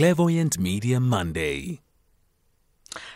[0.00, 1.80] Clairvoyant Medium Monday.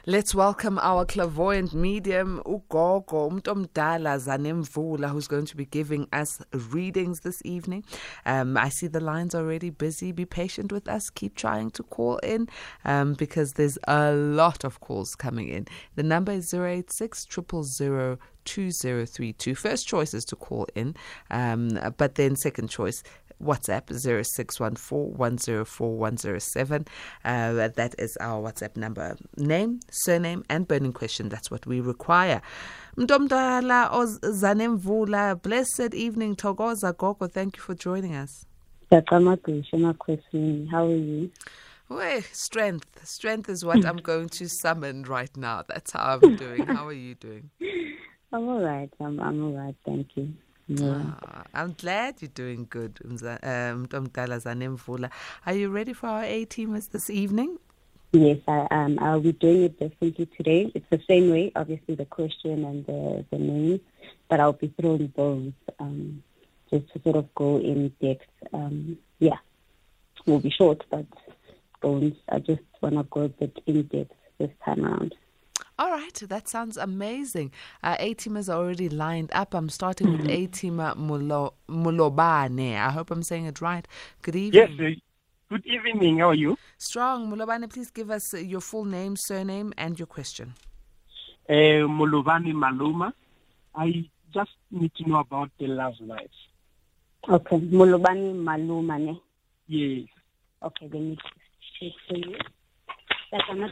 [0.04, 7.20] Let's welcome our clairvoyant medium, Ugogo Umtomdala Zanemvula, who's going to be giving us readings
[7.20, 7.84] this evening.
[8.26, 10.10] Um, I see the lines already busy.
[10.10, 11.08] Be patient with us.
[11.08, 12.48] Keep trying to call in
[12.84, 15.68] um, because there's a lot of calls coming in.
[15.94, 19.54] The number is 086 000 2032.
[19.54, 20.94] First choice is to call in,
[21.30, 23.02] um, but then second choice
[23.42, 26.86] WhatsApp 0614104107.
[27.24, 29.16] Uh, that is our WhatsApp number.
[29.36, 31.28] Name, surname, and burning question.
[31.28, 32.40] That's what we require.
[32.96, 33.90] Mtomdala
[34.22, 36.36] Zanemvula, blessed evening.
[36.36, 38.46] Thokoza Gogo, thank you for joining us.
[40.70, 41.30] How are you?
[41.88, 43.06] Well, strength.
[43.06, 45.62] Strength is what I'm going to summon right now.
[45.66, 46.66] That's how I'm doing.
[46.66, 47.50] How are you doing?
[48.32, 48.90] I'm all right.
[49.00, 49.74] I'm, I'm all right.
[49.84, 50.32] Thank you.
[50.80, 52.98] Ah, I'm glad you're doing good,
[53.42, 53.88] um,
[55.46, 57.58] Are you ready for our A teamers this evening?
[58.12, 58.98] Yes, I am.
[58.98, 60.70] I'll be doing it differently today.
[60.74, 63.80] It's the same way, obviously, the question and the, the name,
[64.28, 66.22] but I'll be throwing bones um,
[66.70, 68.26] just to sort of go in depth.
[68.52, 69.38] Um, yeah,
[70.16, 71.06] it will be short, but
[71.80, 72.14] bones.
[72.28, 75.14] I just want to go a bit in depth this time around.
[75.78, 77.50] All right, that sounds amazing.
[77.82, 79.54] Uh, A teamers are already lined up.
[79.54, 80.30] I'm starting with mm-hmm.
[80.30, 82.76] A teamer Mulo, Mulobane.
[82.76, 83.88] I hope I'm saying it right.
[84.20, 84.76] Good evening.
[84.78, 85.00] Yes, uh,
[85.48, 86.18] good evening.
[86.18, 86.58] How are you?
[86.78, 87.30] Strong.
[87.32, 90.54] Mulobane, please give us uh, your full name, surname, and your question.
[91.48, 93.12] Uh, Mulobane Maluma.
[93.74, 96.28] I just need to know about the love life.
[97.28, 99.20] Okay, Mulobane Maluma, ne?
[99.68, 100.08] Yes.
[100.62, 101.16] Okay, let me
[101.80, 102.36] check for you.
[103.32, 103.64] Bani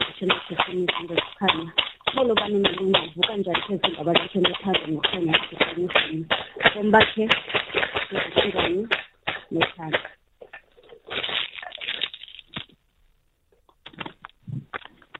[2.59, 5.35] njani phezu zakhe nethando nokukhanya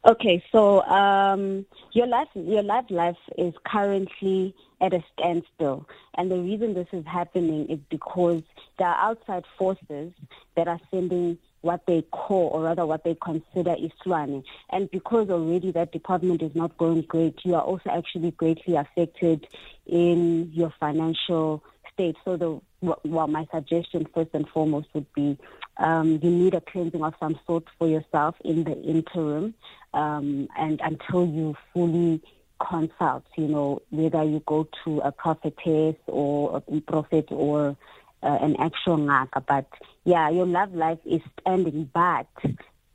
[0.03, 6.39] Okay, so um, your life, your life life is currently at a standstill, and the
[6.39, 8.41] reason this is happening is because
[8.79, 10.11] there are outside forces
[10.55, 14.43] that are sending what they call, or rather what they consider Islwani.
[14.69, 19.47] And because already that department is not going great, you are also actually greatly affected
[19.85, 21.63] in your financial
[21.93, 22.17] state.
[22.25, 22.61] So the
[23.03, 25.37] well, my suggestion first and foremost would be
[25.77, 29.53] um, you need a cleansing of some sort for yourself in the interim,
[29.93, 32.21] um, and until you fully
[32.69, 37.75] consult, you know, whether you go to a prophetess or a prophet or
[38.23, 39.45] uh, an actual ngaka.
[39.45, 39.67] But
[40.05, 42.27] yeah, your love life is standing, but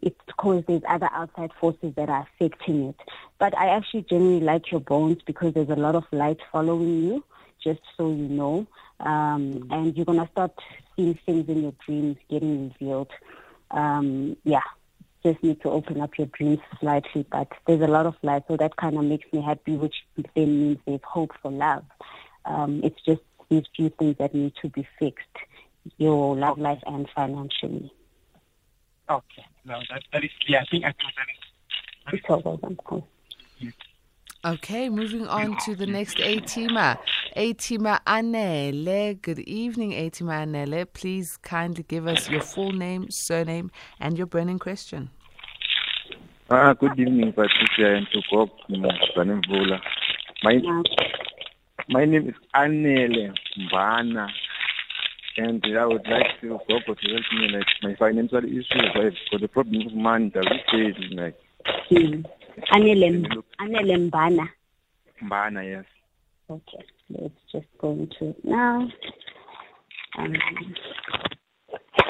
[0.02, 2.96] it's because there's other outside forces that are affecting it.
[3.38, 7.24] But I actually genuinely like your bones because there's a lot of light following you,
[7.62, 8.66] just so you know.
[9.00, 10.52] Um, and you're going to start
[10.94, 13.10] seeing things in your dreams getting revealed.
[13.70, 14.60] Um, yeah,
[15.24, 18.56] just need to open up your dreams slightly, but there's a lot of light, so
[18.56, 19.96] that kind of makes me happy, which
[20.34, 21.84] then means there's hope for love.
[22.44, 25.26] Um, it's just these few things that need to be fixed
[25.98, 27.92] your love life and financially.
[29.08, 30.60] Okay, no, that, that is clear.
[30.60, 32.22] I think I know that is.
[32.62, 33.06] That is cool.
[34.44, 36.98] Okay, moving on to the next A teamer.
[37.34, 39.20] A teamer Anele.
[39.20, 40.86] Good evening, A teamer Anele.
[40.92, 45.10] Please kindly give us your full name, surname, and your burning question.
[46.48, 49.80] Ah, good evening, Patricia and Tukop Mvula.
[50.44, 50.60] My
[51.88, 54.28] my name is Anele Mbana,
[55.36, 56.96] and I would like to go to help
[57.32, 58.90] me like my financial issues.
[58.94, 61.38] I've got a problem with money that we paid like.
[61.90, 62.24] Mm.
[62.72, 64.48] Anele Anele Mbana.
[65.22, 65.84] Mbana, yes.
[66.48, 68.88] Okay, let's just go into it now.
[70.18, 70.34] Um,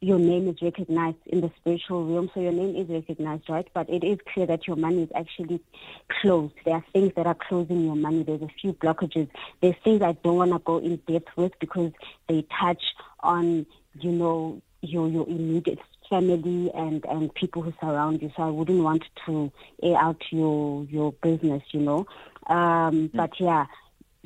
[0.00, 2.30] your name is recognized in the spiritual realm.
[2.32, 3.66] So your name is recognized, right?
[3.74, 5.60] But it is clear that your money is actually
[6.20, 6.54] closed.
[6.64, 8.22] There are things that are closing your money.
[8.22, 9.28] There's a few blockages.
[9.60, 11.92] There's things I don't want to go in depth with because
[12.28, 12.82] they touch
[13.20, 13.66] on,
[14.00, 18.30] you know, your your immediate family and and people who surround you.
[18.36, 19.50] So I wouldn't want to
[19.82, 22.06] air out your your business, you know.
[22.46, 23.16] Um, mm-hmm.
[23.16, 23.66] But yeah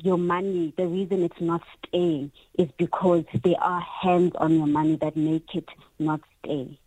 [0.03, 4.97] your money, the reason it's not staying is because there are hands on your money
[4.97, 6.77] that make it not stay.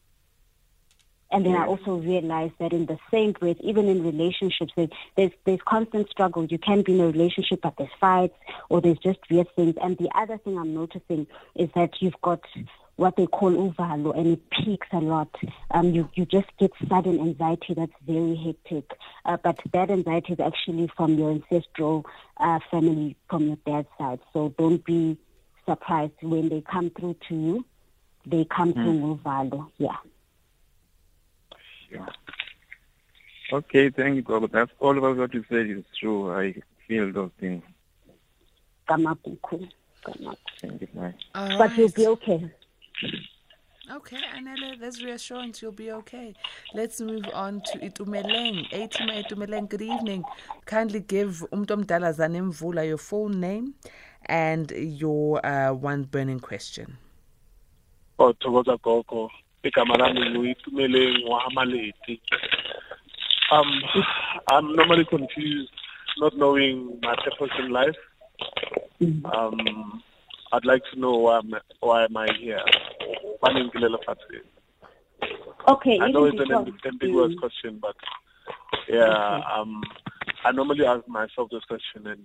[1.33, 4.73] And then I also realized that in the same breath, even in relationships,
[5.17, 6.45] there's there's constant struggle.
[6.45, 8.37] You can be in a relationship, but there's fights
[8.69, 9.75] or there's just weird things.
[9.83, 11.27] And the other thing I'm noticing
[11.57, 12.41] is that you've got
[12.96, 15.28] what they call uvalo, and it peaks a lot.
[15.70, 18.90] Um, you you just get sudden anxiety that's very hectic.
[19.25, 22.06] Uh, but that anxiety is actually from your ancestral
[22.38, 24.20] uh, family, from your dad's side.
[24.32, 25.19] So don't be
[25.66, 27.64] surprised when they come through to you.
[28.25, 28.82] They come mm.
[28.82, 29.70] through uvalo.
[29.78, 29.96] Yeah.
[31.90, 32.06] Yeah.
[33.52, 34.50] Okay, thank you, God.
[34.50, 36.32] That's all about what you said is true.
[36.32, 36.54] I
[36.88, 37.62] feel those things.
[38.88, 39.69] Come up, cool.
[40.04, 40.38] Come up.
[40.60, 41.14] Thank you, bye.
[41.32, 42.50] But you'll be okay.
[43.88, 46.34] Okay, Anele, there's reassurance you'll be okay.
[46.75, 48.66] Let's move on to Itumeleng.
[48.72, 50.25] A-teamer Itumeleng, good evening.
[50.64, 53.75] Kindly give Umtomdala Zanemvula your full name
[54.26, 56.98] and your uh, one burning question.
[58.19, 59.31] Oh, Thokoza Gogo.
[63.52, 63.70] um
[64.50, 65.70] i'm normally confused
[66.19, 67.96] not knowing my purpose in life
[69.25, 70.02] um
[70.56, 72.61] i'd like to know why am why am i here
[75.69, 76.53] okay i know it's an
[76.85, 77.41] ambiguous mm.
[77.41, 77.97] question but
[78.88, 79.82] yeah um
[80.44, 82.23] i normally ask myself this question and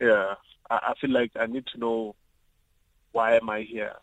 [0.00, 0.34] yeah
[0.70, 2.14] I, I feel like i need to know
[3.12, 3.94] why am i here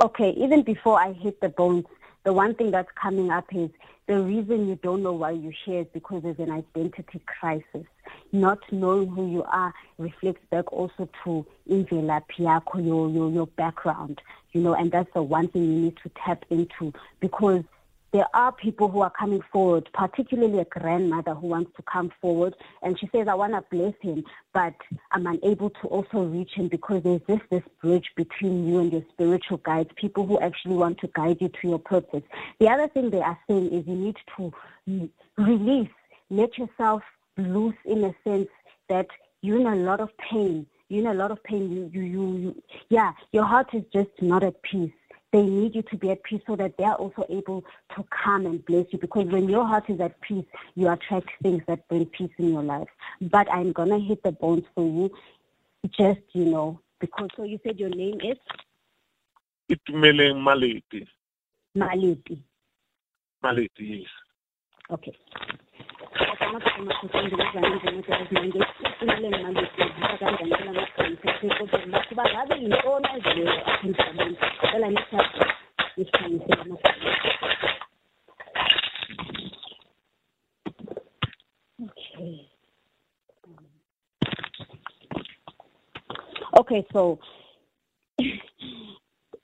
[0.00, 1.84] Okay, even before I hit the bones,
[2.24, 3.70] the one thing that's coming up is
[4.06, 7.86] the reason you don't know why you're here is because there's an identity crisis.
[8.32, 14.20] Not knowing who you are reflects back also to imvelaphi your, your, your background,
[14.52, 17.64] you know, and that's the one thing you need to tap into because
[18.14, 22.54] there are people who are coming forward, particularly a grandmother who wants to come forward
[22.80, 24.74] and she says, I want to bless him, but
[25.10, 29.02] I'm unable to also reach him because there's just this bridge between you and your
[29.12, 32.22] spiritual guides, people who actually want to guide you to your purpose.
[32.60, 34.52] The other thing they are saying is you need to
[35.36, 35.90] release,
[36.30, 37.02] let yourself
[37.36, 38.48] loose in a sense
[38.88, 39.06] that
[39.42, 40.66] you're in a lot of pain.
[40.88, 41.70] You're in a lot of pain.
[41.72, 44.92] You, you, you, you yeah, your heart is just not at peace
[45.34, 47.64] they need you to be at peace so that they are also able
[47.96, 49.00] to come and bless you.
[49.00, 50.44] Because when your heart is at peace,
[50.76, 52.86] you attract things that bring peace in your life.
[53.20, 55.10] But I'm gonna hit the bones for you,
[55.90, 58.38] just you know, because so you said your name is.
[59.68, 61.04] Itumeleng Maleti.
[61.76, 62.38] Maleti.
[63.42, 64.08] Maleti, yes.
[64.88, 65.16] Okay.
[81.82, 82.48] Okay.
[86.58, 87.18] Okay, so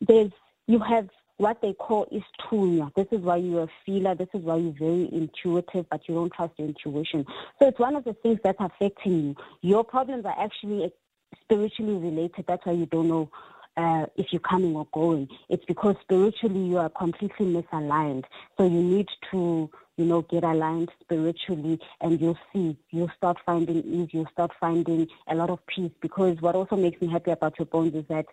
[0.07, 0.31] there's
[0.67, 1.09] you have
[1.41, 2.95] what they call istunya.
[2.95, 4.15] This is why you're a feeler.
[4.15, 7.25] This is why you're very intuitive, but you don't trust your intuition.
[7.59, 9.37] So it's one of the things that's affecting you.
[9.63, 10.93] Your problems are actually
[11.41, 12.45] spiritually related.
[12.47, 13.31] That's why you don't know
[13.79, 15.29] uh, if you're coming or going.
[15.49, 18.25] It's because spiritually you are completely misaligned.
[18.59, 23.79] So you need to, you know, get aligned spiritually and you'll see, you'll start finding
[23.79, 25.93] ease, you'll start finding a lot of peace.
[26.03, 28.27] Because what also makes me happy about your bones is that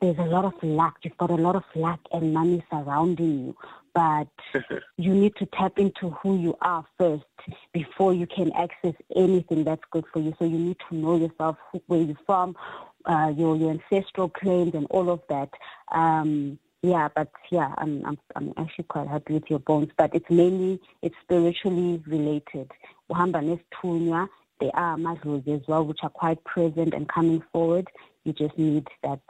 [0.00, 0.96] there's a lot of luck.
[1.02, 3.56] You've got a lot of luck and money surrounding you,
[3.94, 4.28] but
[4.96, 7.24] you need to tap into who you are first
[7.72, 10.34] before you can access anything that's good for you.
[10.38, 12.56] So you need to know yourself, where you're from,
[13.04, 15.50] uh, your your ancestral claims, and all of that.
[15.92, 20.30] Um, yeah, but yeah, I'm I'm I'm actually quite happy with your bones, but it's
[20.30, 22.70] mainly it's spiritually related.
[23.10, 24.28] Uhamba nesithunywa,
[24.58, 27.88] there are madlozi as well, which are quite present and coming forward.
[28.24, 29.20] You just need that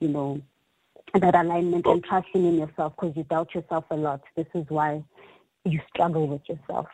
[0.00, 0.40] you know,
[1.14, 4.20] that alignment and trusting in yourself because you doubt yourself a lot.
[4.36, 5.02] This is why
[5.64, 6.86] you struggle with yourself.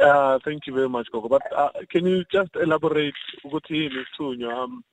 [0.00, 1.28] Uh, thank you very much, Gogo.
[1.28, 4.64] But uh, can you just elaborate ukuthi isithunywa?
[4.64, 4.84] Um,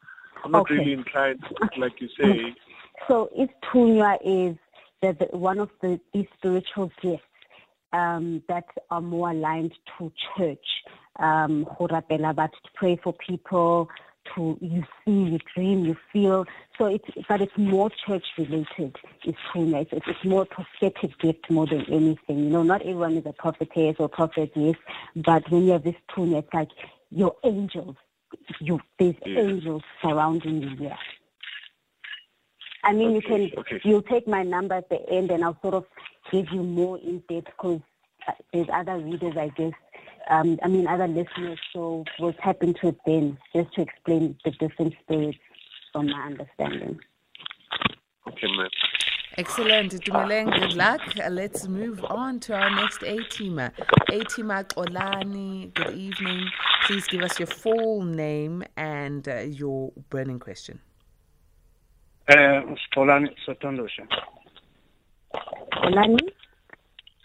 [0.44, 0.76] I'm not okay.
[0.76, 1.44] really inclined,
[1.78, 2.56] like you say.
[3.08, 4.58] So isithunywa is
[5.02, 7.24] the, the, one of the these spiritual gifts
[7.94, 10.66] um, that are more aligned to church.
[11.18, 13.90] Um, to pray for people,
[14.36, 16.46] to you see, you dream, you feel.
[16.78, 18.96] So it's but it's more church related.
[19.24, 22.40] It's it's, it's more prophetic gift more than anything.
[22.46, 24.76] You know, not everyone is a prophetess or prophet, yes,
[25.16, 26.70] but when you have this it's like
[27.12, 27.96] your angels.
[28.60, 29.40] You there's yeah.
[29.40, 30.76] angels surrounding you.
[30.80, 30.98] Yeah.
[32.84, 33.16] I mean, okay.
[33.16, 33.82] you can okay.
[33.84, 35.86] you'll take my number at the end, and I'll sort of
[36.32, 37.82] give you more in depth because
[38.28, 39.74] uh, there's other readers, I guess,
[40.30, 44.52] um, I mean, other listeners, so we'll tap into it then just to explain the
[44.52, 45.40] different spirits
[45.92, 47.00] from my understanding.
[48.28, 48.70] Okay, ma'am.
[49.38, 49.94] Excellent.
[49.94, 51.02] Dumeleng, good luck.
[51.18, 53.72] Uh, let's move on to our next A-teamer.
[54.10, 56.48] A-teamer Olani, good evening.
[56.86, 60.80] Please give us your full name and uh, your burning question.
[62.28, 64.06] Eh, Sitholani Sotondoshe.
[65.84, 66.20] Olani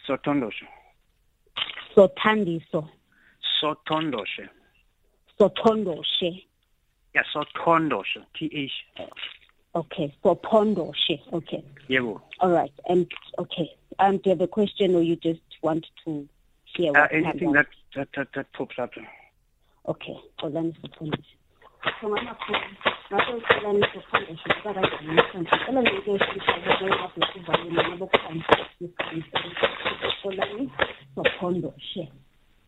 [0.07, 0.67] Sotondoshe.
[1.97, 2.89] Sothandiso
[3.65, 4.49] Sotondoshe.
[5.41, 6.45] Sothondoshe.
[7.15, 8.25] Yeah, Sotondoshe.
[8.39, 8.71] T H.
[9.75, 11.21] Okay, Sopondoshe.
[11.33, 11.65] Okay.
[11.89, 12.21] Yebo.
[12.41, 12.73] All right.
[12.89, 13.75] And okay.
[13.99, 16.29] Um, do you have a question or you just want to
[16.65, 17.67] hear Uh, what anything that
[17.97, 18.91] that that, that pops up.
[19.89, 20.17] Okay.
[20.41, 21.35] Sopondoshe.
[22.03, 22.69] Ngwana khona
[31.93, 32.24] ngabe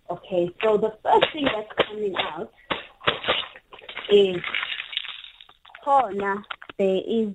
[0.09, 2.53] Okay, so the first thing that's coming out
[4.11, 4.41] is
[5.85, 6.43] khona
[6.79, 7.35] there is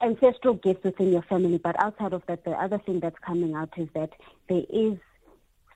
[0.00, 3.70] ancestral gifts within your family, but outside of that, the other thing that's coming out
[3.76, 4.10] is that
[4.48, 4.98] there is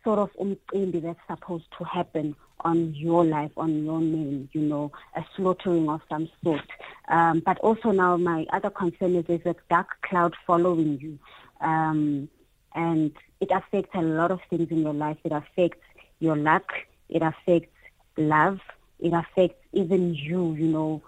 [0.04, 4.90] sort of umcimbi that's supposed to happen on your life, on your name, you know,
[5.16, 6.66] a slaughtering of some sort.
[7.08, 11.18] Um, but also now my other concern is there's a dark cloud following you.
[11.60, 12.28] Um,
[12.74, 15.18] and it affects a lot of things in your life.
[15.24, 15.84] It affects
[16.18, 16.72] your luck.
[17.08, 17.74] It affects
[18.16, 18.60] love.
[18.98, 21.02] It affects even you, you know,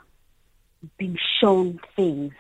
[0.97, 2.33] being shown things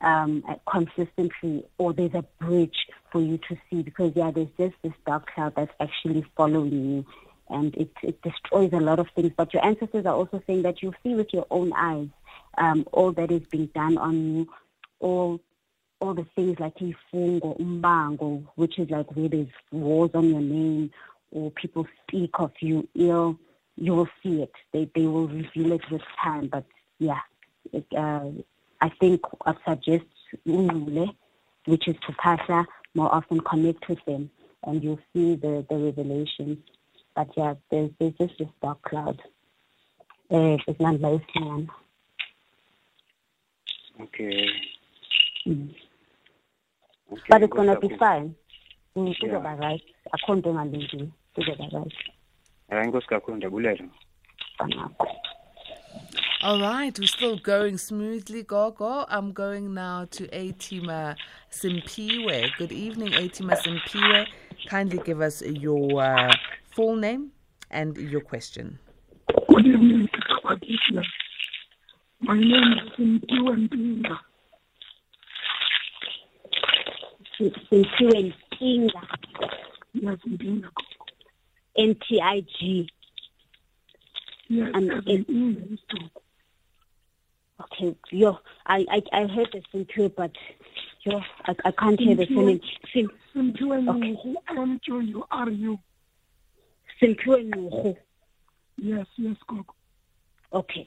[0.00, 4.74] um, uh, consistently, or there's a bridge for you to see because yeah, there's just
[4.82, 7.06] this dark cloud that's actually following you,
[7.48, 9.32] and it it destroys a lot of things.
[9.36, 12.08] But your ancestors are also saying that you see with your own eyes
[12.56, 14.48] um, all that is being done on you,
[15.00, 15.40] all
[16.00, 20.90] all the things like ifungo, umbango, which is like where there's wars on your name,
[21.30, 23.38] or people speak of you ill.
[23.76, 24.52] You will see it.
[24.72, 26.48] They they will reveal it with time.
[26.48, 26.64] But
[26.98, 27.20] yeah,
[27.72, 28.30] it, uh,
[28.80, 30.06] I think I suggest
[30.46, 31.14] Ungule,
[31.66, 34.30] which is to Pasha, more often connect with them
[34.64, 36.58] and you'll see the, the revelations.
[37.14, 39.20] But yeah, there's, there's just this dark cloud.
[40.30, 41.66] Uh, it's not very small.
[44.00, 44.48] Okay.
[45.46, 45.74] Mm.
[47.12, 47.22] Okay.
[47.28, 48.34] But it's gonna be fine.
[48.96, 49.14] Mm, Yeah.
[49.20, 49.82] kuzoba right.
[50.12, 51.08] Akho nto engalungile.
[51.34, 51.94] Kuzoba right.
[52.70, 53.88] Hayi inkosi kakhulu ndiyabulela.
[54.58, 55.08] Fanako.
[56.42, 59.04] All right, we're still going smoothly, Gogo.
[59.10, 61.14] I'm going now to A-teamer
[61.50, 62.56] Simphiwe.
[62.56, 64.26] Good evening, A-teamer Simphiwe.
[64.66, 66.32] Kindly give us your uh,
[66.70, 67.32] full name
[67.70, 68.78] and your question.
[69.48, 70.08] Good evening,
[72.20, 74.18] My name is Simphiwe Mpinga.
[77.48, 79.02] Simphiwe Nkinga,
[81.76, 82.90] N-T-I-G.
[84.48, 85.24] Yes, Um, in
[87.60, 90.32] Okay, yo, I, I, I heard the Simphiwe, but
[91.04, 92.60] yo, I, I can't hear the surname.
[92.92, 93.10] Sim,
[97.72, 97.98] Okay.
[98.76, 99.74] Yes, yes, Gogo.
[100.52, 100.86] Okay.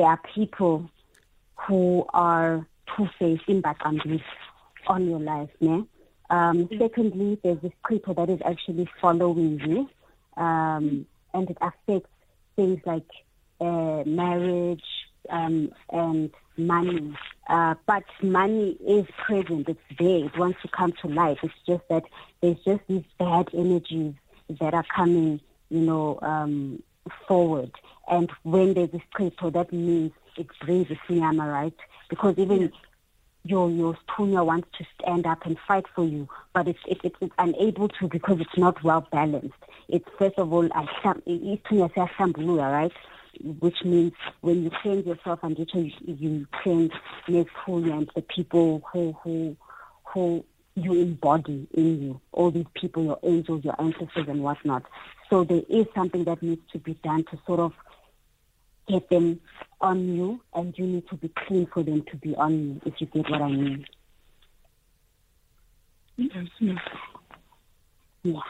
[0.00, 0.90] there are people
[1.56, 2.66] who are
[2.96, 4.00] two-faced in background
[4.86, 5.50] on your life.
[5.60, 5.84] Ne?
[6.30, 9.90] Um, secondly, there's this creeper that is actually following you
[10.42, 11.04] um,
[11.34, 12.08] and it affects
[12.56, 13.04] things like
[13.60, 14.84] uh, marriage
[15.28, 17.14] um, and money.
[17.46, 19.68] Uh, but money is present.
[19.68, 20.24] It's there.
[20.24, 21.40] It wants to come to life.
[21.42, 22.04] It's just that
[22.40, 24.14] there's just these bad energies
[24.48, 26.82] that are coming, you know, um,
[27.26, 27.72] forward.
[28.08, 31.74] And when there's this crypto, that means it brings a sinyama, right?
[32.08, 32.72] Because even
[33.44, 37.16] your your stunya wants to stand up and fight for you, but it's it, it's
[37.20, 39.54] it's unable to because it's not well balanced.
[39.88, 42.92] It's first of all, istunya siyashambulula, right?
[43.60, 46.92] Which means when you cleanse yourself and you you, cleanse
[47.28, 49.56] nestunya and the people who who
[50.04, 54.84] who you embody in you, all these people, your angels, your ancestors, and whatnot.
[55.30, 57.72] So there is something that needs to be done to sort of
[58.88, 59.40] get them
[59.80, 63.00] on you, and you need to be clean for them to be on you, if
[63.00, 63.86] you get what I mean.
[66.16, 66.78] Yes, yes.
[68.24, 68.40] Yeah.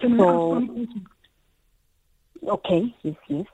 [0.00, 1.06] Can So- ask one question?
[2.46, 2.94] Okay.
[3.02, 3.16] Yes.
[3.28, 3.46] Yes.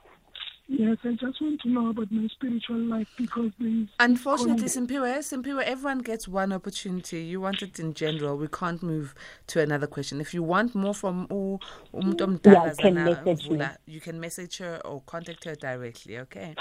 [0.68, 3.86] Yes, I just want to know about my spiritual life because there is.
[4.00, 7.22] Unfortunately, Simphiwe, Simphiwe, everyone gets one opportunity.
[7.22, 8.36] You want it in general.
[8.36, 9.14] We can't move
[9.46, 10.20] to another question.
[10.20, 11.60] If you want more from U-
[11.94, 13.56] umuntu Yeah, omdala can message me.
[13.58, 16.18] Mvula, you can message her or contact her directly.
[16.18, 16.56] Okay.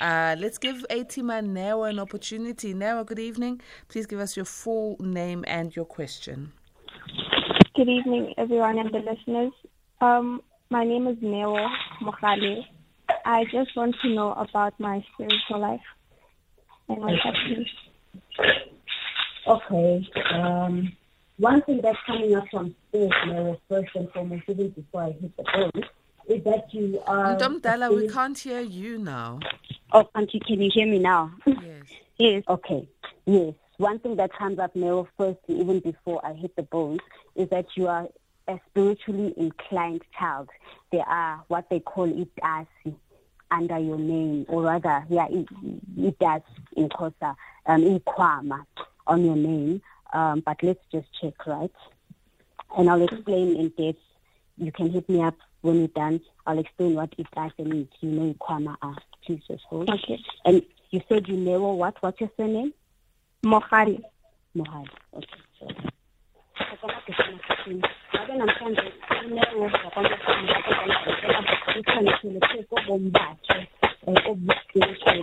[0.00, 2.72] Uh, let's give A-teamer Newa an opportunity.
[2.72, 3.60] Newa, good evening.
[3.88, 6.52] Please give us your full name and your question.
[7.74, 9.52] Good evening, everyone and the listeners.
[10.00, 10.40] Um,
[10.70, 11.56] my name is Neo
[12.00, 12.64] Mokhale.
[13.24, 15.80] I just want to know about my spiritual life
[16.88, 17.66] and what's happening.
[19.46, 20.08] Okay.
[20.32, 20.92] Um,
[21.38, 25.36] one thing that's coming up from spirit Mary, first and foremost, even before I hit
[25.36, 25.84] the bone,
[26.28, 27.36] is that you are.
[27.36, 29.40] Umuntu omdala, we can't hear you now.
[29.92, 31.32] Oh, Auntie, can you hear me now?
[31.46, 31.56] Yes.
[32.18, 32.44] yes.
[32.48, 32.86] Okay.
[33.26, 33.54] Yes.
[33.78, 37.00] One thing that comes up, Meryl, first, even before I hit the bones,
[37.34, 38.06] is that you are
[38.46, 40.50] a spiritually inclined child.
[40.92, 42.94] They are what they call itasi
[43.50, 45.46] under your name, or rather, yeah, it,
[45.96, 46.42] it does
[46.76, 47.34] in Kosa,
[47.66, 48.64] um, ikwama
[49.06, 49.82] on your name.
[50.12, 51.70] Um, but let's just check, right?
[52.76, 54.00] And I'll explain in depth.
[54.56, 56.20] You can hit me up when we're done.
[56.46, 58.96] I'll explain what it does and it, you know ikwama are.
[59.24, 59.88] Please just hold.
[59.90, 60.18] Okay.
[60.44, 61.96] And you said you know what?
[62.02, 62.72] What's your surname?
[63.44, 64.02] Mohari.
[64.56, 64.88] Mohari.
[65.14, 65.26] Okay.
[65.58, 65.68] So.
[70.50, 70.99] Ngabe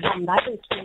[0.01, 0.77] bangabe ke.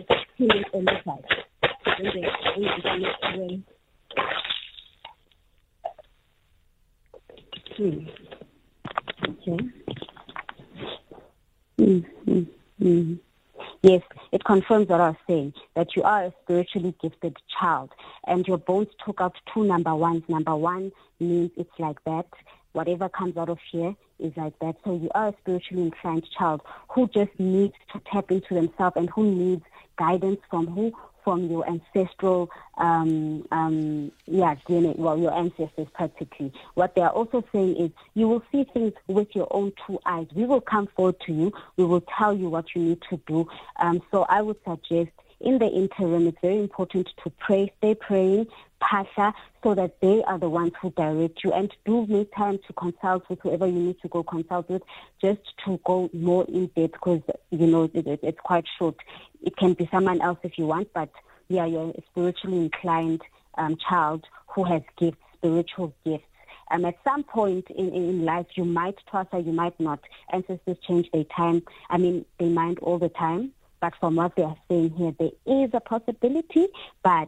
[13.81, 14.01] Yes,
[14.31, 17.91] it confirms what I was saying, that you are a spiritually gifted child.
[18.25, 20.23] And your bones took out two number ones.
[20.29, 22.27] Number one means it's like that.
[22.73, 24.75] Whatever comes out of here is like that.
[24.83, 29.09] So you are a spiritually inclined child who just needs to tap into themselves and
[29.09, 29.63] who needs
[29.97, 30.91] guidance from who?
[31.23, 36.51] From your ancestral, um, um, yeah, DNA, well, your ancestors practically.
[36.73, 40.27] What they are also saying is you will see things with your own two eyes.
[40.35, 41.53] We will come forward to you.
[41.77, 43.47] We will tell you what you need to do.
[43.79, 45.11] Um, so I would suggest
[45.43, 48.47] in the interim, it's very important to pray, stay praying,
[48.79, 51.51] Pasha, so that they are the ones who direct you.
[51.51, 54.81] And do make time to consult with whoever you need to go consult with,
[55.21, 58.95] just to go more in depth, because you know it, it, it's quite short.
[59.41, 61.09] It can be someone else if you want, but
[61.49, 63.21] yeah, you're a spiritually inclined
[63.57, 66.25] um, child who has gifts, spiritual gifts.
[66.71, 69.99] Um, at some point in, in, life, you might toss you might not.
[70.31, 71.61] Ancestors change their time.
[71.89, 73.51] I mean, they mind all the time.
[73.83, 76.67] But from what they are saying here, there is a possibility,
[77.03, 77.27] but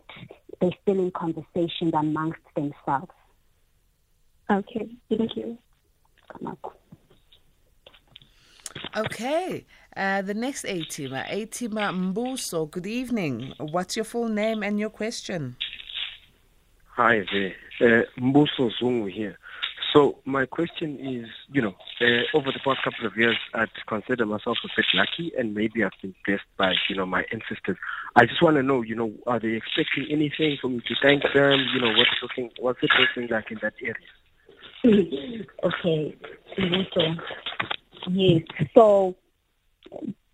[0.62, 3.12] they're still in conversations amongst themselves.
[4.50, 5.58] Okay, thank you.
[8.96, 9.66] Okay.
[9.98, 13.52] Uh, the next A-teamer, A-teamer Mbuso, good evening.
[13.60, 15.58] What's your full name and your question?
[16.96, 17.56] Hi there.
[17.82, 19.38] Uh, Mbuso Zungu here.
[19.96, 24.26] So my question is, you know, uh, over the past couple of years, I'd consider
[24.26, 27.78] myself a bit lucky, and maybe I've been blessed by, you know, my ancestors.
[28.18, 31.24] I just want to know, you know, are they expecting anything for me to thank
[31.34, 31.60] them?
[31.74, 33.96] You know, what's looking, what's it looking like in that area?
[35.64, 36.18] okay,
[38.10, 38.42] yes.
[38.76, 39.16] So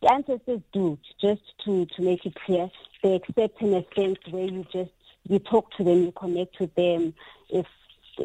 [0.09, 2.67] ancestors do just to to make it clear.
[3.03, 4.91] They accept in a sense where you just
[5.29, 7.13] you talk to them, you connect with them.
[7.49, 7.67] If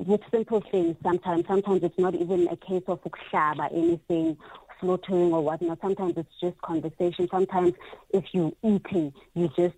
[0.00, 4.36] with simple things, sometimes sometimes it's not even a case of ukshaba anything
[4.80, 5.78] slaughtering or whatnot.
[5.80, 7.28] Sometimes it's just conversation.
[7.30, 7.74] Sometimes
[8.10, 9.76] if you're eating, you just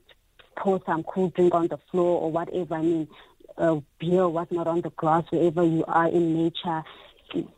[0.56, 2.74] pour some cool drink on the floor or whatever.
[2.74, 3.08] I mean,
[3.56, 6.82] uh, beer or whatnot on the grass wherever you are in nature.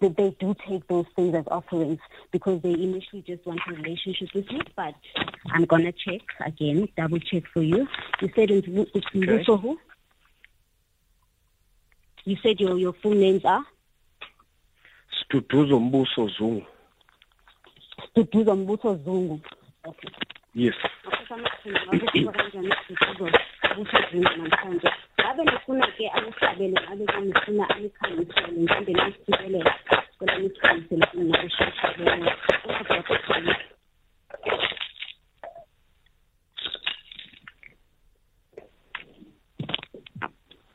[0.00, 2.00] They, do take those things as offerings
[2.32, 4.60] because they initially just want a relationship with you.
[4.74, 4.94] But
[5.52, 7.86] I'm gonna check again, double check for you.
[8.20, 9.70] You said it's, it's Okay.
[12.24, 13.64] you said your your full names are
[15.30, 16.66] Siduduzo Mbuso Zungu.
[18.14, 19.40] Siduduzo Mbuso Zungu.
[19.84, 20.10] Okay.
[20.54, 20.74] Yes.
[25.20, 29.72] ngabe nifuna ke akusabele ngabe nifuna anikhangisele njengoba nisibelele
[30.18, 33.14] kodwa nisibelele ngokusheshsha lokho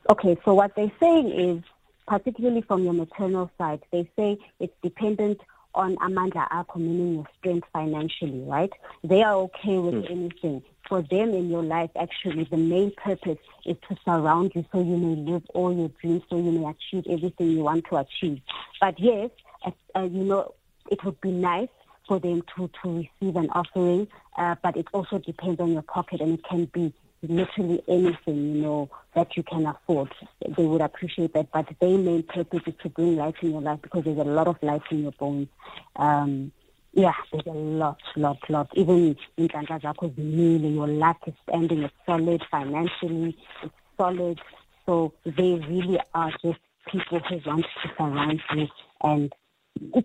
[0.08, 1.62] Okay, so what they're saying is,
[2.06, 5.40] particularly from your maternal side, they say it's dependent
[5.74, 8.72] on amandla akho, meaning your strength financially, right?
[9.02, 10.62] They are okay with anything.
[10.88, 14.96] For them in your life, actually, the main purpose is to surround you so you
[14.96, 18.40] may live all your dreams, so you may achieve everything you want to achieve.
[18.80, 19.30] But yes,
[19.66, 20.54] as, uh, you know,
[20.88, 21.68] it would be nice
[22.06, 24.06] for them to, to receive an offering,
[24.38, 26.92] uh, but it also depends on your pocket and it can be
[27.28, 30.12] literally anything, you know, that you can afford.
[30.56, 33.80] They would appreciate that, but their main purpose is to bring light in your life
[33.82, 35.48] because there's a lot of light in your bones.
[35.96, 36.52] Um,
[36.92, 38.70] yeah, there's a lot, lot, lot.
[38.74, 44.40] Even in Zakho Zimile, your life is standing, it's solid financially, it's solid.
[44.86, 48.68] So they really are just people who want to surround you
[49.02, 49.32] and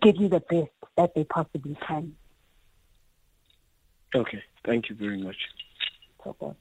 [0.01, 2.15] give you the best that they possibly can.
[4.13, 5.37] Okay, thank you very much.
[6.25, 6.51] Okay.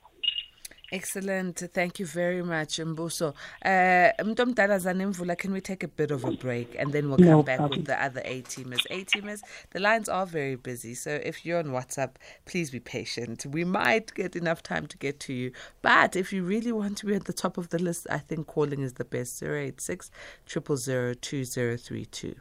[0.93, 1.59] Excellent.
[1.73, 3.33] Thank you very much, Mbuso.
[3.65, 7.27] Uh, Mtomdala Zanemvula, can we take a bit of a break and then we'll come
[7.27, 7.81] No back problem.
[7.81, 8.85] with the other A teamers?
[8.91, 13.47] A teamers, the lines are very busy, so if you're on WhatsApp, please be patient.
[13.47, 17.07] We might get enough time to get to you, but if you really want to
[17.07, 19.43] be at the top of the list, I think calling is the best.
[19.43, 20.11] 086
[20.49, 22.35] 000 2032.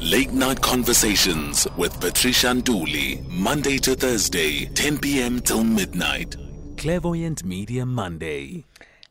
[0.00, 5.40] Late night conversations with Patricia Nduli, Monday to Thursday, 10 p.m.
[5.40, 6.36] till midnight.
[6.76, 8.64] Clairvoyant Media Monday.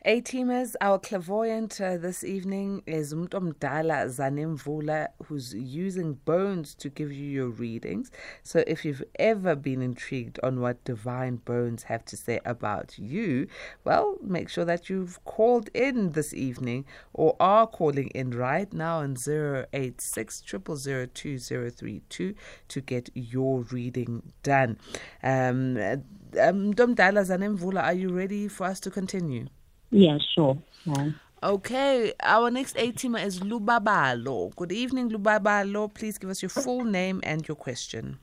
[0.05, 7.13] A teamers, our clairvoyant uh, this evening is Mtomdala Zanemvula, who's using bones to give
[7.13, 8.11] you your readings.
[8.43, 13.47] So, if you've ever been intrigued on what divine bones have to say about you,
[13.85, 18.97] well, make sure that you've called in this evening or are calling in right now
[18.99, 22.35] on 086 000 2032
[22.67, 24.77] to get your reading done.
[25.23, 26.03] Um,
[26.39, 29.47] um, Mtomdala Zanemvula, are you ready for us to continue?
[29.91, 30.57] Yeah, sure.
[30.85, 31.11] Yeah.
[31.43, 34.55] Okay, our next A teamer is Lubabalo.
[34.55, 35.93] Good evening, Lubabalo.
[35.93, 38.17] Please give us your full name and your question.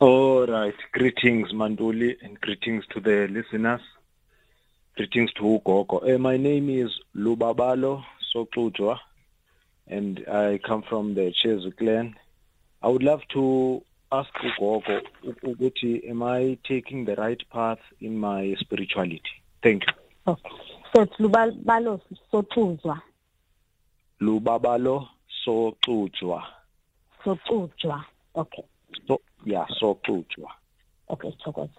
[0.00, 0.74] All right.
[0.92, 3.80] Greetings, Manduli, and greetings to the listeners.
[4.96, 6.02] Greetings to Ugogo.
[6.02, 8.02] Uh, my name is Lubabalo
[8.34, 8.98] Soklujwa,
[9.86, 12.16] and I come from the Chezu clan.
[12.82, 18.18] I would love to ask Ugogo, u- ukuthi, am I taking the right path in
[18.18, 19.42] my spirituality?
[19.62, 19.92] Thank you.
[20.32, 20.50] Okay.
[20.94, 22.00] So it's Lubalo
[22.32, 23.00] Sotuzwa.
[24.20, 25.08] Lubabalo
[25.44, 26.42] Soklujwa.
[27.24, 28.04] Sotuzwa.
[28.34, 28.64] Okay.
[29.06, 30.50] So, yeah, Soklujwa.
[31.10, 31.70] Okay, thokoza.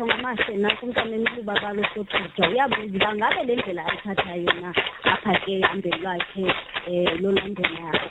[0.00, 5.96] ngamahle nakho umntaneni ubabalo sothuja uyabuza uba ngabe le ndlela ayithathayo na apha ke ehambeni
[6.02, 6.44] lwakhe
[6.86, 8.10] um lolandelayo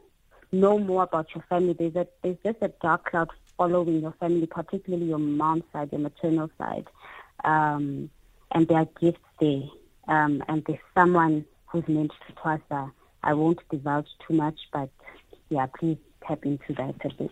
[0.51, 1.73] know more about your family.
[1.73, 6.01] There's a there's just a dark cloud following your family, particularly your mom's side, your
[6.01, 6.87] maternal side,
[7.43, 8.09] um,
[8.51, 9.63] and there are gifts there.
[10.07, 12.91] Um, and there's someone who's meant to Twasa.
[13.23, 14.89] I won't divulge too much, but
[15.49, 17.31] yeah, please tap into that a bit.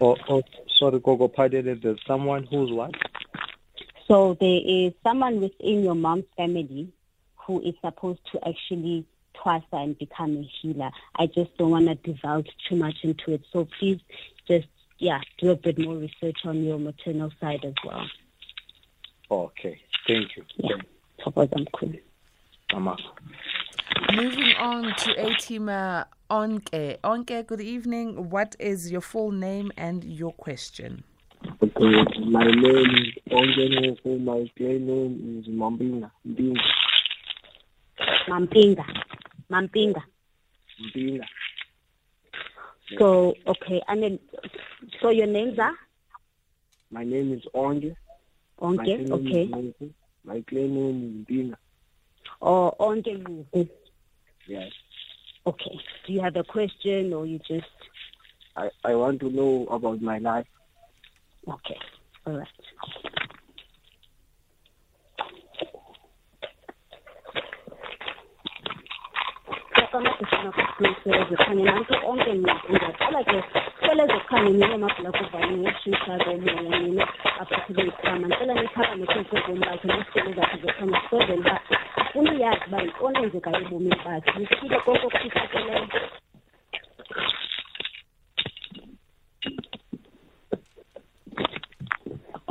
[0.00, 0.42] Oh, oh,
[0.78, 2.94] sorry, Gogo, pardon there's someone who's what?
[4.06, 6.92] So there is someone within your mom's family
[7.36, 9.06] who is supposed to actually
[9.40, 10.90] twasa and become a healer.
[11.16, 13.42] I just don't want to divulge too much into it.
[13.52, 14.00] So please
[14.46, 18.06] just, yeah, do a bit more research on your maternal side as well.
[19.30, 20.44] Okay, thank you.
[20.56, 20.76] Yeah,
[21.20, 22.00] Thokoza mkhulu.
[22.72, 23.10] Amaka.
[24.14, 26.98] Moving on to A teamer Onke.
[27.00, 28.30] Onke, good evening.
[28.30, 31.04] What is your full name and your question?
[31.62, 34.20] Okay, my name is Ongenuku.
[34.22, 36.10] My play name is Mambinga.
[36.28, 36.60] Mbinga.
[39.50, 40.02] Mampinga.
[40.80, 41.24] Mampinga.
[42.98, 44.18] So, okay, and then,
[45.00, 45.74] so your names are?
[46.90, 47.94] My name is Onge.
[48.60, 49.42] My surname okay.
[49.42, 49.90] is
[50.24, 51.56] My play name is Mbinga.
[52.40, 53.68] Or Onge Nguku.
[54.46, 54.72] Yes.
[55.46, 55.78] Okay.
[56.06, 57.66] Do you have a question or you just,
[58.56, 60.46] I, I want to know about my life.
[61.48, 61.78] okay,
[62.26, 62.48] all right.
[69.92, 70.08] Onke
[72.32, 73.38] muntu ngiyaqala ke
[76.80, 77.04] nina
[77.40, 78.26] aphathele ikhama
[79.30, 80.56] phezu bakhe nesicelo zakhe
[82.14, 84.30] uba uyazi uba yintoni enzekayo ebomini bakhe
[84.84, 85.86] konke okufihlakeleyo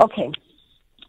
[0.01, 0.31] Okay.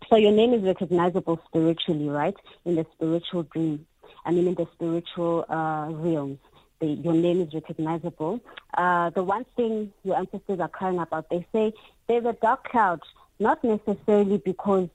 [0.08, 2.34] So your name is recognizable spiritually, right?
[2.64, 3.86] In the spiritual dream.
[4.24, 6.38] I mean, in the spiritual uh, realms.
[6.80, 8.40] they, your name is recognizable.
[8.74, 11.72] Uh, the one thing your ancestors are crying about, they say
[12.06, 13.00] there's a dark cloud,
[13.38, 14.88] not necessarily because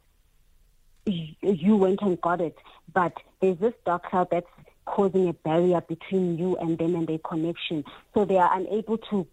[1.05, 2.57] you went and got it,
[2.93, 4.47] but there's this dark cloud that's
[4.85, 7.83] causing a barrier between you and them and their connection.
[8.13, 9.27] So they are unable to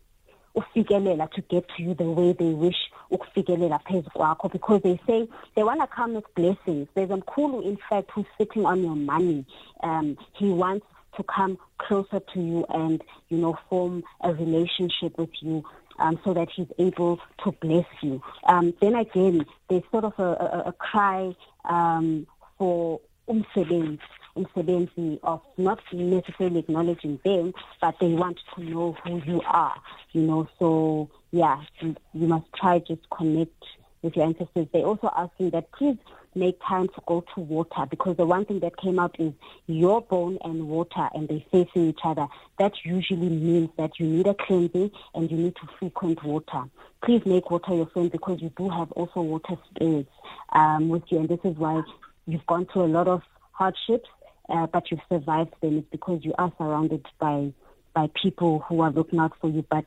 [0.56, 2.76] ufikelela to get to you the way they wish
[3.12, 6.88] ukufikelela phezu kwakho because they say they want to come with blessings.
[6.94, 9.44] There's a mkhulu, in fact, who's sitting on your money.
[9.82, 15.30] Um, he wants to come closer to you and, you know, form a relationship with
[15.40, 15.62] you.
[15.98, 18.22] Um, so that he's able to bless you.
[18.44, 22.26] Um, then again, there's sort of a, a, a cry um,
[22.58, 22.98] for
[23.28, 24.00] umsebenzi
[24.36, 29.74] umsebenzi of not necessarily acknowledging them, but they want to know who you are,
[30.12, 30.48] you know.
[30.58, 33.64] So, yeah, you, must try just connect
[34.02, 34.66] with your ancestors.
[34.72, 35.96] They're also asking that please
[36.34, 39.32] make time to go to water because the one thing that came out is
[39.66, 42.26] your bone and water and they facing each other.
[42.58, 46.64] That usually means that you need a cleansing and you need to frequent water.
[47.04, 50.10] Please make water your friend because you do have also water spirits
[50.52, 51.82] um, with you and this is why
[52.26, 54.08] you've gone through a lot of hardships
[54.48, 57.52] uh, but you've survived them, it's because you are surrounded by
[57.94, 59.64] by people who are looking out for you.
[59.68, 59.84] But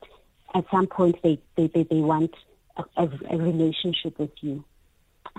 [0.54, 2.34] at some point, they they they, they want
[2.76, 2.84] a,
[3.30, 4.64] a, relationship with you,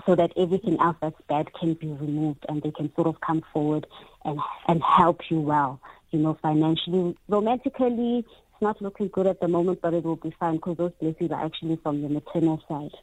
[0.06, 3.42] so that everything else that's bad can be removed, and they can sort of come
[3.52, 3.86] forward
[4.24, 5.80] and and help you well.
[6.10, 10.34] You know, financially, romantically, it's not looking good at the moment, but it will be
[10.38, 12.94] fine because those blessings are actually from the maternal side,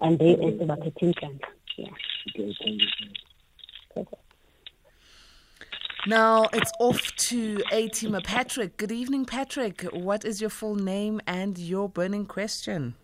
[0.00, 0.76] and they also are
[1.76, 1.86] Yeah.
[2.28, 4.06] Okay, thank you.
[6.06, 8.76] Now it's off to A Teamer Patrick.
[8.76, 9.80] Good evening, Patrick.
[9.90, 12.94] What is your full name and your burning question?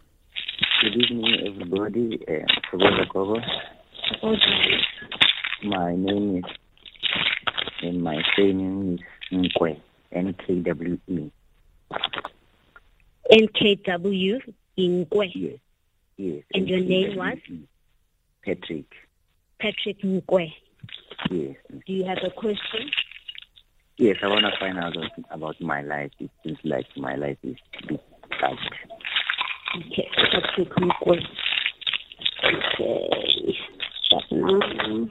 [0.82, 2.22] Good evening, everybody.
[2.28, 2.44] Uh,
[5.62, 6.50] my name is,
[7.80, 9.00] and my surname is
[9.32, 9.80] Nkwe,
[10.12, 11.30] N K W E.
[13.30, 14.40] N K W
[14.76, 15.32] Nkwe.
[15.34, 15.58] Yes.
[16.18, 16.42] Yes.
[16.52, 17.38] And your name was?
[18.44, 18.92] Patrick.
[19.58, 20.52] Patrick Nkwe.
[21.28, 21.56] Yes.
[21.86, 22.90] Do you have a question?
[23.96, 24.96] Yes, I want to find out
[25.30, 26.10] about my life.
[26.18, 27.56] It seems like my life is
[27.86, 28.00] bit
[28.40, 28.58] tight.
[29.76, 30.08] Okay,
[30.56, 30.94] take a look.
[32.44, 33.58] Okay,
[34.06, 35.08] stop now.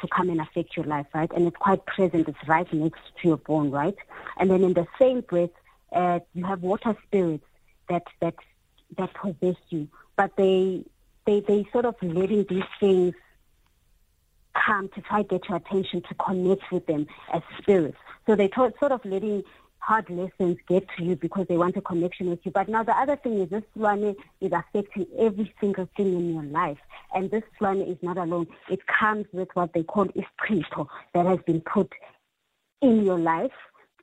[0.00, 1.30] to come and affect your life, right?
[1.34, 2.28] And it's quite present.
[2.28, 3.96] It's right next to your bone, right?
[4.36, 5.50] And then in the same breath,
[5.92, 7.44] uh, you have water spirits
[7.88, 8.34] that that
[8.96, 10.84] that possess you, but they
[11.26, 13.14] they they sort of letting these things
[14.54, 17.98] come to try to get your attention to connect with them as spirits.
[18.26, 19.44] So they sort of letting
[19.80, 22.50] hard lessons get to you because they want a connection with you.
[22.50, 26.44] But now the other thing is this one is affecting every single thing in your
[26.44, 26.78] life.
[27.14, 28.46] And this one is not alone.
[28.68, 31.92] It comes with what they call espirito that has been put
[32.80, 33.52] in your life.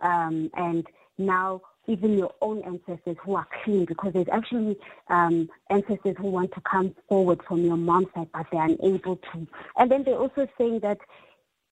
[0.01, 0.85] Um, and
[1.17, 4.77] now even your own ancestors who are clean because there's actually
[5.09, 9.47] um, ancestors who want to come forward from your mom's side but they're unable to.
[9.77, 10.99] And then they're also saying that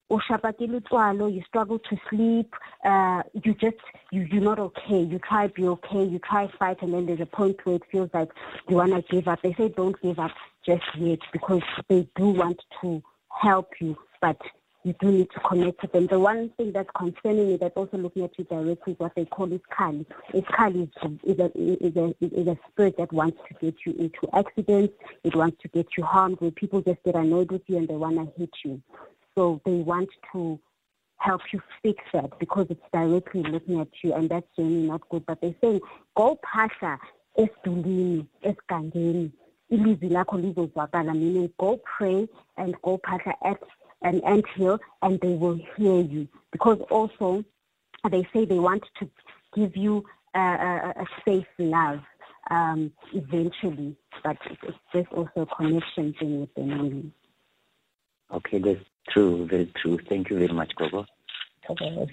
[0.10, 3.78] you struggle to sleep, uh, you just,
[4.12, 5.02] you, you're not okay.
[5.02, 7.76] You try to be okay, you try to fight, and then there's a point where
[7.76, 8.30] it feels like
[8.70, 9.42] you want to give up.
[9.42, 10.32] They say don't give up
[10.66, 14.40] just yet because they do want to help you, but
[14.86, 16.06] you do need to connect with them.
[16.06, 19.26] The one thing that's concerning me that's also looking at you directly is what they
[19.26, 20.06] call Iskali.
[20.32, 24.30] Iskali is, is, a, is, a, is a spirit that wants to get you into
[24.34, 24.94] accidents.
[25.24, 27.96] It wants to get you harmed where people just get annoyed with you and they
[27.96, 28.80] want to hit you.
[29.36, 30.60] So they want to
[31.18, 35.26] help you fix that because it's directly looking at you and that's generally not good.
[35.26, 35.82] But they're saying,
[36.16, 36.98] go phahla
[37.38, 39.32] esidulini, esigangeni,
[39.72, 43.62] ilizwi lakho lizozwakala, meaning go pray and go phahla at
[44.02, 46.28] an ant hill and they will hear you.
[46.52, 47.44] Because also
[48.10, 49.10] they say they want to
[49.56, 52.02] give you a, a, a safe love
[52.52, 57.14] um, eventually, but it's, there's also a connection thing with them.
[58.32, 60.00] Okay, that's true, very true.
[60.10, 61.06] Thank you very much, Gogo.
[61.70, 62.08] Okay,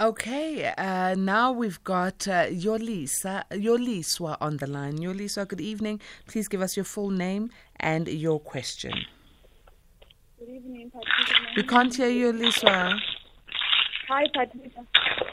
[0.00, 4.98] okay uh, now we've got uh, Yolisa, Yoliswa on the line.
[4.98, 6.00] Yoliswa, good evening.
[6.26, 8.92] Please give us your full name and your question.
[10.38, 11.34] Good evening, Patricia.
[11.56, 12.98] We can't hear you, Yoliswa.
[14.08, 14.86] Hi, Patricia.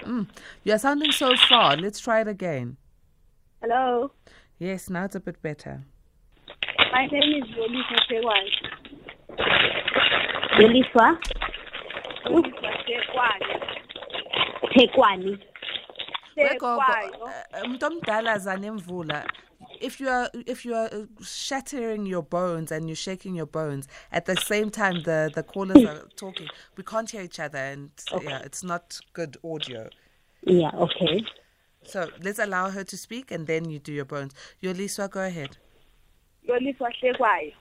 [0.03, 0.27] Mm,
[0.63, 1.77] you're sounding so far.
[1.77, 2.77] Let's try it again.
[3.62, 4.12] Hello.
[4.59, 5.83] Yes, now it's a bit better.
[6.93, 8.51] My name is Yolisa Tekwani.
[10.60, 11.17] Yoliswa
[12.25, 13.53] Yolisa Tekwani.
[14.75, 15.39] Tekwani.
[16.38, 17.12] Wegogo, Tekwani.
[17.21, 19.25] uh, Umtomdala Zanemvula
[19.82, 23.88] if you are if you are uh, shattering your bones and you're shaking your bones
[24.12, 27.89] at the same time the the callers are talking we can't hear each other and
[28.21, 29.89] yeah it's not good audio
[30.45, 31.23] Yeah, okay.
[31.84, 35.58] so let's allow her to speak and then you do your bones yoliswa go ahead
[36.47, 37.53] Yolisa Tekwani.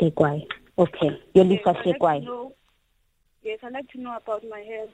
[0.00, 0.46] Tekwai.
[0.78, 1.20] Okay.
[1.34, 2.52] Yoliswa Yes, I'd like to
[3.42, 4.90] Yes, I'd like to know about my health.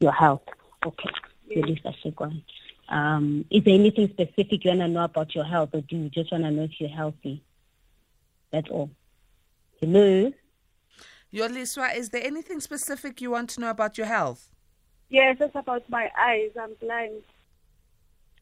[0.00, 0.42] Your health.
[0.86, 1.10] Okay.
[1.48, 1.58] Yes.
[1.58, 2.42] Yoliswa Tekwai.
[2.88, 6.08] Um, is there anything specific you want to know about your health or do you
[6.10, 7.42] just want to know if you're healthy?
[8.50, 8.90] That's all.
[9.80, 10.32] Hello?
[11.32, 14.52] yoliswa is there anything specific you want to know about your health
[15.12, 16.52] Yes, it's about my eyes.
[16.58, 17.22] I'm blind.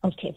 [0.04, 0.36] Okay.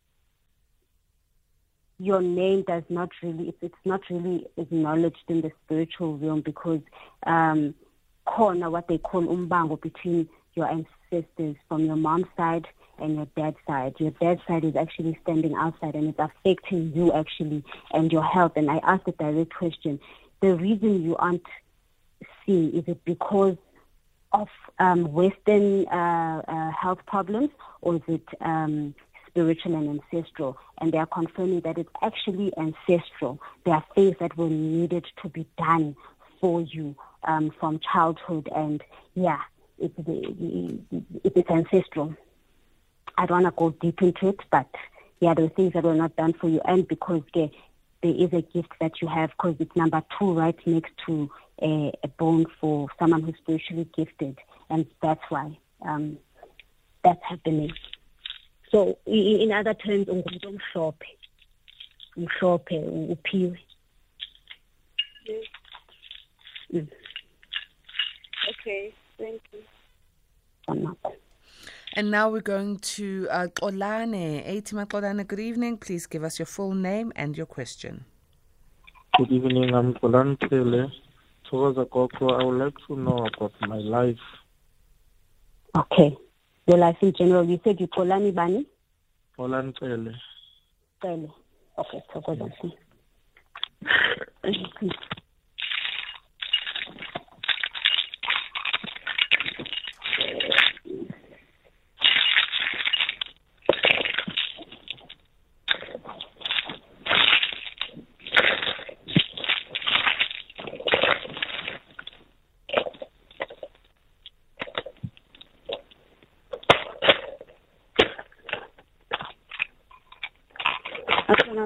[2.01, 6.81] your name does not really it's, it's not really acknowledged in the spiritual realm because
[7.27, 7.73] um
[8.25, 12.67] corner what they call umbango between your ancestors from your mom's side
[12.99, 13.95] and your dad's side.
[13.99, 18.53] Your dad's side is actually standing outside and it's affecting you actually and your health.
[18.55, 19.99] And I asked a direct question.
[20.41, 21.45] The reason you aren't
[22.45, 23.57] seen, is it because
[24.33, 24.47] of
[24.79, 27.49] um, Western uh, uh, health problems,
[27.81, 28.95] or is it um,
[29.31, 30.57] spiritual and ancestral?
[30.79, 33.39] And they are confirming that it's actually ancestral.
[33.65, 35.95] There are things that were needed to be done
[36.39, 39.41] for you um, from childhood, and yeah,
[39.77, 39.93] it's
[41.23, 42.15] it's ancestral.
[43.17, 44.69] I don't want to go deep into it, but
[45.19, 47.49] yeah, there are things that were not done for you, and because there,
[48.01, 51.29] there is a gift that you have, because it's number two right next to
[51.61, 54.39] a, a bone for someone who's spiritually gifted,
[54.69, 56.17] and that's why um,
[57.03, 57.71] that's happening.
[58.71, 61.17] So, i- i- in other terms, ungumuntu omhlophe,
[62.17, 62.77] umhlophe,
[63.13, 63.59] uphiwe.
[65.25, 65.45] Yes.
[66.73, 66.87] Mm.
[68.49, 70.95] Okay, thank you.
[71.97, 74.41] And now we're going to uh, Xolane.
[74.45, 75.77] A-teamer Xolane, good evening.
[75.77, 78.05] Please give us your full name and your question.
[79.17, 80.89] Good evening, I'm Golan Tele.
[81.45, 84.19] Thokoza Gogo, I would like to know about my life.
[85.75, 86.15] Okay.
[86.71, 88.65] Your life in general, you said you Kolani Bani?
[89.35, 90.15] Golan Tele.
[91.01, 91.29] Cele.
[91.77, 92.49] Okay, thokoza.
[94.43, 95.20] akhona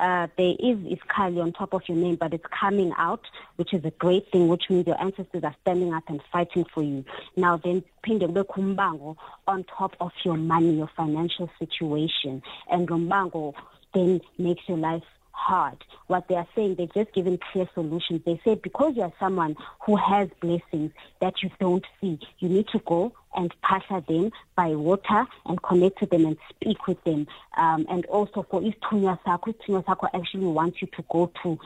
[0.00, 3.20] uh, there is Iskali on top of your name, but it's coming out,
[3.56, 6.82] which is a great thing, which means your ancestors are standing up and fighting for
[6.82, 7.04] you.
[7.36, 12.42] Now then, kube kumbango on top of your money, your financial situation.
[12.70, 13.54] And lumbango
[13.92, 15.76] then makes your life hard.
[16.06, 18.22] What they are saying, they're just giving clear solutions.
[18.24, 22.68] They say because you are someone who has blessings that you don't see, you need
[22.68, 27.26] to go and pasture them by water and connect to them and speak with them.
[27.56, 31.58] Um, and also for isithunywa sakho, isithunywa sakho actually wants you to go to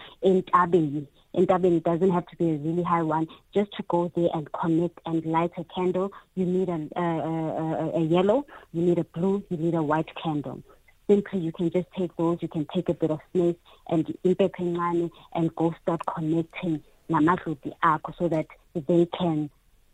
[1.47, 3.27] Dublin, it doesn't have to be a really high one.
[3.53, 7.91] Just to go there and connect and light a candle, you need a, a, a,
[7.97, 10.62] a yellow, you need a blue, you need a white candle.
[11.09, 13.59] Simply, you can just take those, you can take a bit of snake
[13.89, 19.51] and and go start connecting namadloti akho so that they can,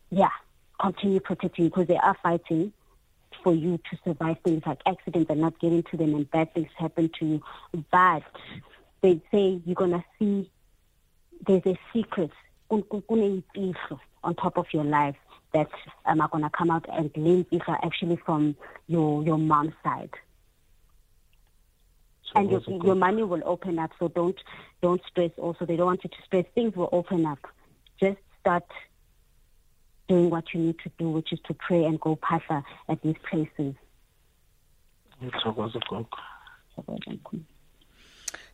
[0.09, 0.29] yeah,
[0.81, 2.73] continue protecting because they are fighting
[3.43, 6.69] for you to survive things like accidents and not getting to them and bad things
[6.77, 7.43] happen to you.
[7.91, 8.23] But
[9.01, 10.49] they say you're going to see
[11.45, 12.31] there's a secret
[12.69, 15.15] on top of your life
[15.53, 15.69] that
[16.05, 18.55] um, are going to come out and limbs are actually from
[18.87, 20.11] your, your mom's side.
[22.23, 24.37] So and your, your money will open up, so don't
[24.81, 25.31] don't stress.
[25.37, 26.45] Also, they don't want you to stress.
[26.55, 27.39] Things will open up.
[27.99, 28.63] Just start
[30.11, 33.15] doing what you need to do, which is to pray and go pastor at these
[33.29, 33.73] places.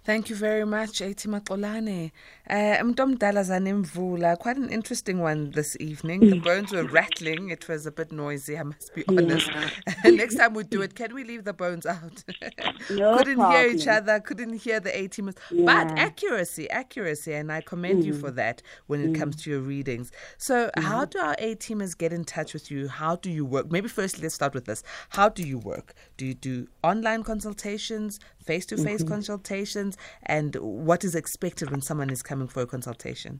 [0.07, 2.11] Thank you very much, A-teamer Xolane.
[2.49, 6.21] Uh, Mdom Zanemvula, quite an interesting one this evening.
[6.21, 7.49] The bones were rattling.
[7.49, 9.49] It was a bit noisy, I must be honest.
[9.49, 9.69] Yeah.
[10.11, 12.23] Next time we do it, can we leave the bones out?
[12.89, 13.51] no couldn't problem.
[13.51, 15.35] hear each other, couldn't hear the A-teamers.
[15.51, 15.65] Yeah.
[15.65, 18.05] But accuracy, accuracy, and I commend mm.
[18.05, 19.19] you for that when it mm.
[19.19, 20.13] comes to your readings.
[20.37, 20.83] So, mm.
[20.83, 22.87] how do our A-teamers get in touch with you?
[22.87, 23.69] How do you work?
[23.69, 24.83] Maybe first, let's start with this.
[25.09, 25.93] How do you work?
[26.15, 29.97] Do you do online consultations, face to face consultations?
[30.23, 33.39] and what is expected when someone is coming for a consultation?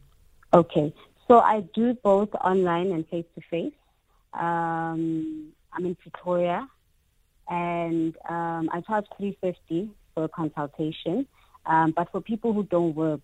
[0.54, 0.94] Okay,
[1.28, 3.74] so I do both online and face to face.
[5.78, 6.68] I'm in Pretoria,
[7.50, 11.28] and um, I charge three fifty for a consultation.
[11.66, 13.22] Um, but for people who don't work,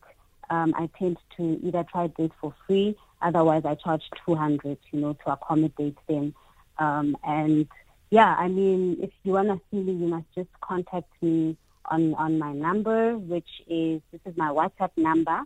[0.50, 2.96] um, I tend to either try this for free.
[3.22, 4.78] Otherwise, I charge two hundred.
[4.92, 6.34] You know, to accommodate them.
[6.80, 7.68] Um, and
[8.10, 12.14] yeah, I mean, if you want to see me, you must just contact me on,
[12.16, 15.42] on my number, which is, this is my WhatsApp number.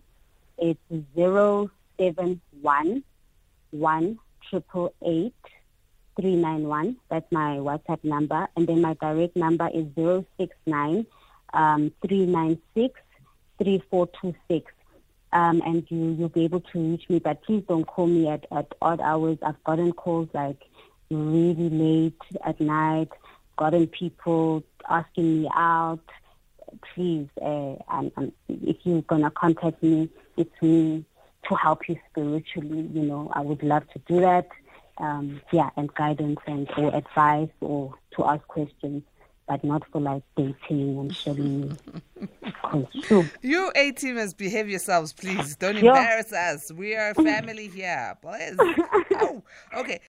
[0.57, 0.79] It's
[1.15, 3.03] 071
[7.09, 8.47] That's my WhatsApp number.
[8.55, 11.05] And then my direct number is 069
[11.53, 12.99] um, 396
[13.59, 14.71] 3426.
[15.33, 18.45] Um, and you, you'll be able to reach me, but please don't call me at,
[18.51, 19.37] at odd hours.
[19.41, 20.63] I've gotten calls like
[21.11, 23.09] really late at night,
[23.57, 25.99] gotten people asking me out
[26.97, 31.05] please, uh, and, and if you're going to contact me, it's me
[31.47, 32.89] to help you spiritually.
[32.91, 34.47] You know, I would love to do that.
[34.97, 39.03] Um, yeah, and guidance and or advice or to ask questions
[39.47, 42.87] but not for like dating and showing you.
[43.41, 45.55] You A-teamers, behave yourselves, please.
[45.55, 46.71] Don't embarrass us.
[46.71, 48.55] We are a family here, boys.
[48.59, 49.41] oh,
[49.77, 49.99] okay.